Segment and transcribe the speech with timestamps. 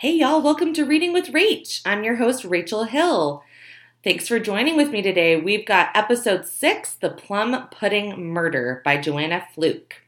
[0.00, 1.80] Hey, y'all, welcome to Reading with Rach.
[1.86, 3.42] I'm your host, Rachel Hill.
[4.04, 5.36] Thanks for joining with me today.
[5.40, 10.02] We've got episode six The Plum Pudding Murder by Joanna Fluke.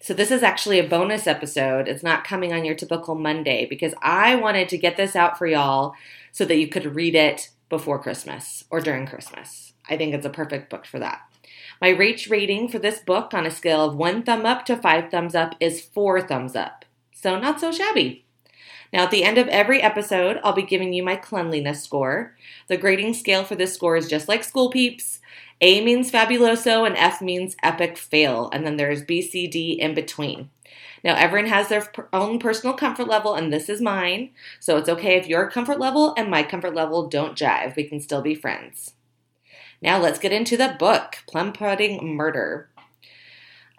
[0.00, 1.86] So, this is actually a bonus episode.
[1.86, 5.46] It's not coming on your typical Monday because I wanted to get this out for
[5.46, 5.94] y'all
[6.32, 9.74] so that you could read it before Christmas or during Christmas.
[9.88, 11.20] I think it's a perfect book for that.
[11.80, 15.08] My Rach rating for this book on a scale of one thumb up to five
[15.08, 16.84] thumbs up is four thumbs up.
[17.14, 18.24] So, not so shabby.
[18.92, 22.36] Now, at the end of every episode, I'll be giving you my cleanliness score.
[22.68, 25.20] The grading scale for this score is just like school peeps.
[25.60, 29.94] A means fabuloso and F means epic fail, and then there's B, C, D in
[29.94, 30.50] between.
[31.04, 34.30] Now, everyone has their own personal comfort level, and this is mine.
[34.58, 37.76] So it's okay if your comfort level and my comfort level don't jive.
[37.76, 38.94] We can still be friends.
[39.80, 42.68] Now, let's get into the book Plum Pudding Murder.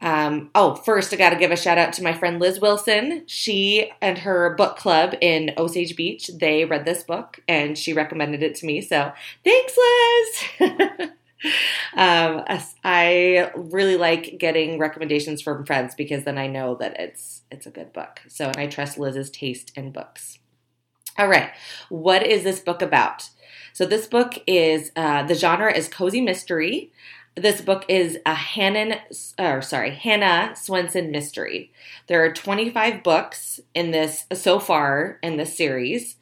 [0.02, 3.24] Um, oh, first, I got to give a shout out to my friend Liz Wilson.
[3.26, 8.42] She and her book club in Osage Beach, they read this book and she recommended
[8.42, 8.82] it to me.
[8.82, 9.12] So
[9.44, 11.10] thanks, Liz.
[11.96, 12.44] um,
[12.84, 17.72] I really like getting recommendations from friends because then I know that it's it's a
[17.72, 18.22] good book.
[18.28, 20.40] So, and I trust Liz's taste in books.
[21.18, 21.52] All right,
[21.90, 23.30] what is this book about?
[23.74, 26.92] So, this book is uh, the genre is cozy mystery.
[27.40, 29.00] This book is a Hannah,
[29.40, 31.72] or sorry, Hannah Swensen mystery.
[32.08, 36.18] There are 25 books in this so far in this series,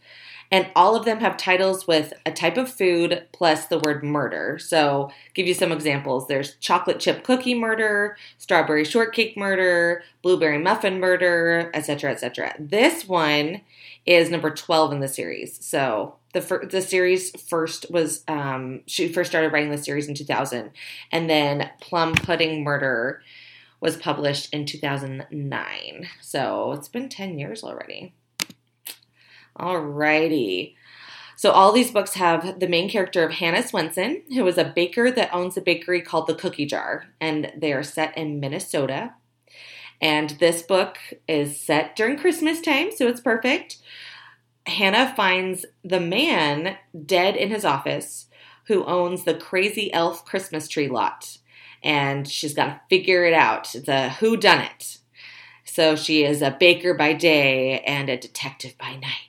[0.51, 4.57] and all of them have titles with a type of food plus the word murder.
[4.59, 6.27] So, give you some examples.
[6.27, 12.55] There's chocolate chip cookie murder, strawberry shortcake murder, blueberry muffin murder, etc., etc.
[12.59, 13.61] This one
[14.05, 15.63] is number 12 in the series.
[15.65, 20.13] So, the fir- the series first was um, she first started writing the series in
[20.13, 20.71] 2000,
[21.11, 23.21] and then Plum Pudding Murder
[23.79, 26.09] was published in 2009.
[26.21, 28.13] So it's been 10 years already.
[29.59, 30.75] Alrighty.
[31.35, 35.11] So all these books have the main character of Hannah Swensen, who is a baker
[35.11, 39.13] that owns a bakery called the Cookie Jar, and they are set in Minnesota.
[40.01, 40.97] And this book
[41.27, 43.77] is set during Christmas time, so it's perfect.
[44.65, 48.27] Hannah finds the man dead in his office
[48.65, 51.37] who owns the crazy elf Christmas tree lot.
[51.83, 53.73] And she's got to figure it out.
[53.75, 54.97] It's a who done it.
[55.63, 59.26] So she is a baker by day and a detective by night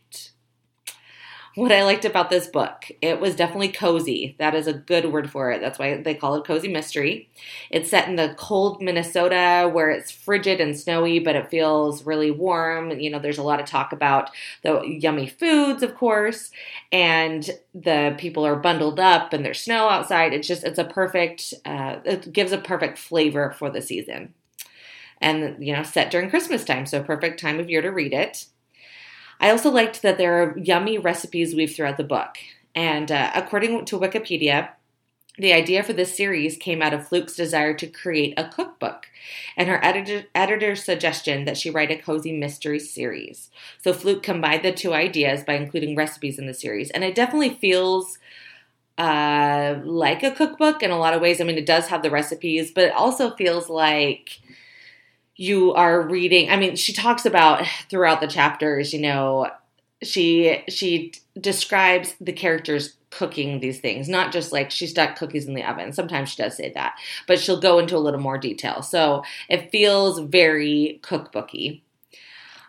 [1.58, 2.84] what I liked about this book.
[3.02, 4.36] It was definitely cozy.
[4.38, 5.60] That is a good word for it.
[5.60, 7.30] That's why they call it cozy mystery.
[7.69, 12.30] It's set in the cold Minnesota where it's frigid and snowy, but it feels really
[12.30, 12.92] warm.
[12.92, 14.30] You know, there's a lot of talk about
[14.62, 16.52] the yummy foods, of course,
[16.92, 20.32] and the people are bundled up and there's snow outside.
[20.32, 24.32] It's just, it's a perfect, uh, it gives a perfect flavor for the season.
[25.20, 28.46] And, you know, set during Christmas time, so perfect time of year to read it.
[29.41, 32.37] I also liked that there are yummy recipes weaved throughout the book.
[32.75, 34.71] And uh, according to Wikipedia,
[35.38, 39.06] the idea for this series came out of Fluke's desire to create a cookbook
[39.56, 43.50] and her editor, editor's suggestion that she write a cozy mystery series.
[43.82, 46.91] So Fluke combined the two ideas by including recipes in the series.
[46.91, 48.19] And it definitely feels
[48.99, 51.41] uh, like a cookbook in a lot of ways.
[51.41, 54.41] I mean, it does have the recipes, but it also feels like
[55.38, 59.50] you are reading i mean she talks about throughout the chapters you know
[60.03, 65.54] she she describes the characters cooking these things not just like she stuck cookies in
[65.54, 65.93] the oven.
[65.93, 68.82] Sometimes she does say that but she'll go into a little more detail.
[68.82, 71.81] So it feels very cookbooky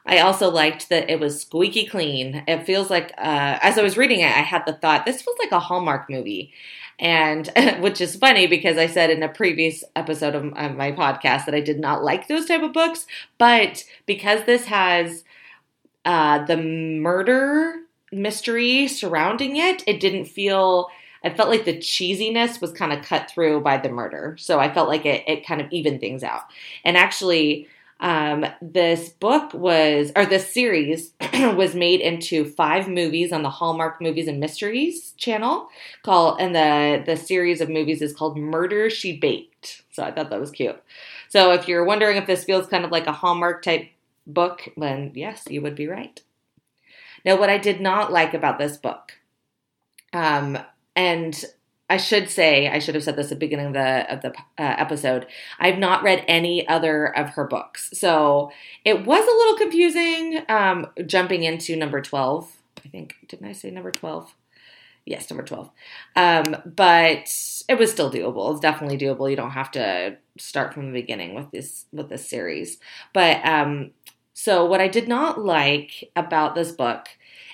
[0.09, 2.44] I also liked that it was squeaky clean.
[2.47, 5.38] It feels like, uh, as I was reading it, I had the thought this feels
[5.38, 6.52] like a Hallmark movie
[7.00, 7.50] and
[7.80, 11.62] which is funny because I said in a previous episode of my podcast that I
[11.62, 13.06] did not like those type of books,
[13.38, 15.24] but because this has
[16.06, 17.75] uh, the murder
[18.12, 20.89] mystery surrounding it, it didn't feel.
[21.22, 24.74] I felt like the cheesiness was kind of cut through by the murder, so I
[24.74, 26.44] felt like it, it kind of evened things out.
[26.86, 27.68] And actually,
[28.00, 34.01] um, this book was, or this series was made into five movies on the Hallmark
[34.01, 35.69] Movies and Mysteries channel.
[36.04, 39.84] Called, and the the series of movies is called Murder She Baked.
[39.92, 40.81] So I thought that was cute.
[41.28, 43.90] So if you're wondering if this feels kind of like a Hallmark type
[44.25, 46.22] book, then yes, you would be right.
[47.25, 49.12] Now, what I did not like about this book,
[50.13, 50.57] um,
[50.95, 51.44] and
[51.89, 54.30] I should say, I should have said this at the beginning of the of the
[54.57, 55.25] uh, episode.
[55.59, 58.51] I've not read any other of her books, so
[58.86, 62.51] it was a little confusing um, jumping into number twelve.
[62.86, 64.33] I think didn't I say number twelve?
[65.06, 65.71] Yes, number twelve.
[66.15, 67.33] Um, but
[67.68, 68.51] it was still doable.
[68.51, 69.30] It's definitely doable.
[69.30, 72.77] You don't have to start from the beginning with this with this series.
[73.13, 73.92] But um,
[74.33, 77.09] So, what I did not like about this book,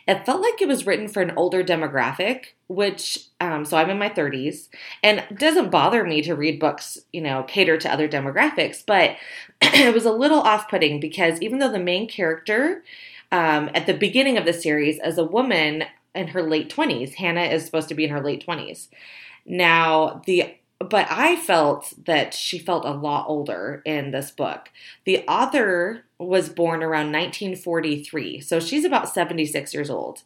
[0.08, 3.98] it felt like it was written for an older demographic, which, um, so I'm in
[3.98, 4.70] my 30s,
[5.02, 9.18] and doesn't bother me to read books, you know, cater to other demographics, but
[9.62, 12.84] it was a little off putting because even though the main character
[13.32, 17.44] um, at the beginning of the series as a woman in her late 20s, Hannah
[17.44, 18.88] is supposed to be in her late 20s.
[19.46, 24.70] Now, the but I felt that she felt a lot older in this book.
[25.06, 30.22] The author was born around 1943, so she's about 76 years old.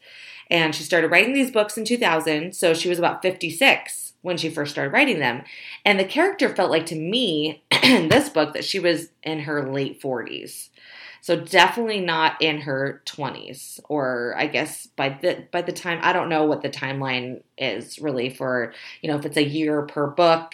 [0.50, 4.50] And she started writing these books in 2000, so she was about 56 when she
[4.50, 5.44] first started writing them.
[5.86, 9.71] And the character felt like to me in this book that she was in her
[9.71, 10.69] late 40s.
[11.21, 16.13] So definitely not in her 20s or I guess by the by the time I
[16.13, 20.07] don't know what the timeline is really for, you know, if it's a year per
[20.07, 20.53] book.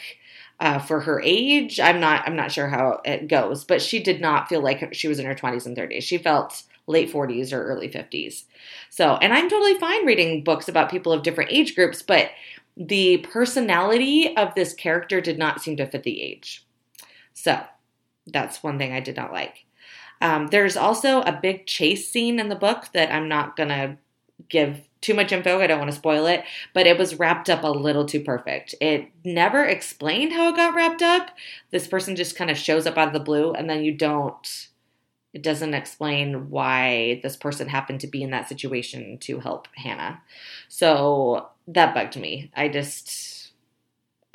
[0.57, 4.22] Uh, for her age, I'm not I'm not sure how it goes, but she did
[4.22, 6.01] not feel like she was in her 20s and 30s.
[6.04, 8.45] She felt late 40s or early 50s.
[8.89, 12.30] So, and I'm totally fine reading books about people of different age groups, but
[12.77, 16.65] the personality of this character did not seem to fit the age.
[17.36, 17.62] So,
[18.26, 19.66] that's one thing I did not like.
[20.22, 23.98] Um, there's also a big chase scene in the book that I'm not going to
[24.50, 25.60] give too much info.
[25.60, 26.44] I don't want to spoil it,
[26.74, 28.74] but it was wrapped up a little too perfect.
[28.82, 31.30] It never explained how it got wrapped up.
[31.70, 34.68] This person just kind of shows up out of the blue, and then you don't,
[35.34, 40.22] it doesn't explain why this person happened to be in that situation to help Hannah.
[40.70, 42.52] So that bugged me.
[42.56, 43.52] I just,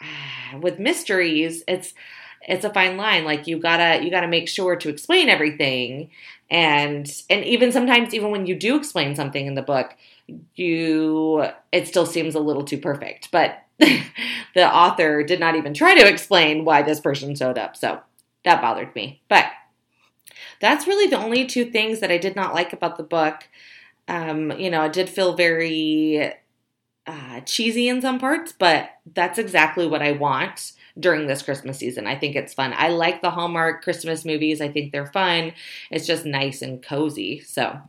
[0.61, 1.94] with mysteries, it's,
[2.42, 3.25] it's a fine line.
[3.25, 6.10] Like you gotta you gotta make sure to explain everything.
[6.50, 9.96] And and even sometimes even when you do explain something in the book
[10.54, 13.31] you it still seems a little too perfect.
[13.31, 17.76] But the author did not even try to explain why this person showed up.
[17.76, 18.00] So
[18.44, 19.20] that bothered me.
[19.28, 19.46] But
[20.60, 23.48] that's really the only two things that i did not like about the book.
[24.08, 26.32] Um, you know it did feel very
[27.06, 32.06] uh, cheesy in some parts but that's exactly what i want during this Christmas season.
[32.06, 32.75] I think it's fun.
[32.76, 34.60] I like the Hallmark Christmas movies.
[34.60, 35.52] I think they're fun.
[35.90, 37.40] It's just nice and cozy.
[37.40, 37.81] So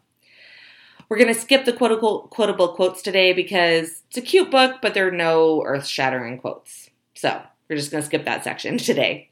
[1.09, 4.93] we're going to skip the quotable, quotable quotes today because it's a cute book, but
[4.93, 6.89] there are no earth shattering quotes.
[7.15, 9.29] So we're just going to skip that section today.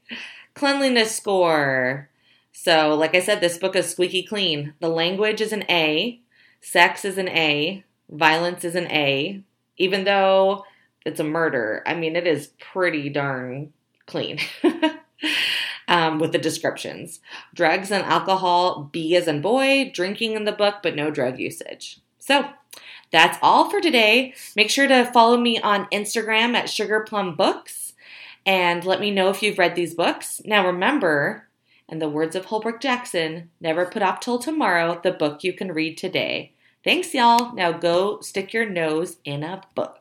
[0.55, 2.09] Cleanliness score.
[2.51, 4.73] So, like I said, this book is squeaky clean.
[4.81, 6.19] The language is an A,
[6.59, 9.41] sex is an A, violence is an A,
[9.77, 10.65] even though
[11.05, 11.83] it's a murder.
[11.85, 13.73] I mean, it is pretty darn
[14.05, 14.39] clean.
[15.87, 17.19] um, with the descriptions.
[17.53, 21.99] Drugs and alcohol, B as in boy, drinking in the book, but no drug usage.
[22.19, 22.47] So
[23.11, 24.33] that's all for today.
[24.55, 27.93] Make sure to follow me on Instagram at Sugar Plum Books
[28.45, 30.41] and let me know if you've read these books.
[30.45, 31.47] Now remember,
[31.87, 35.71] in the words of Holbrook Jackson, never put off till tomorrow the book you can
[35.71, 36.53] read today.
[36.83, 37.53] Thanks, y'all.
[37.53, 39.99] Now go stick your nose in a book.